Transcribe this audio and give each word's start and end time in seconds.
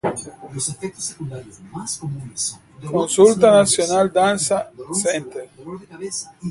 Concurso 2.89 3.37
Nacional 3.37 4.07
de 4.07 4.15
Danzas 4.19 4.65
ancestrales. 4.89 6.27